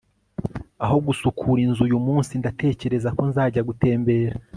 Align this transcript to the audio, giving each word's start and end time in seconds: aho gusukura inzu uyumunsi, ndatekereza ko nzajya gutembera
aho 0.85 0.95
gusukura 1.07 1.59
inzu 1.65 1.81
uyumunsi, 1.85 2.31
ndatekereza 2.41 3.09
ko 3.17 3.21
nzajya 3.29 3.61
gutembera 3.69 4.35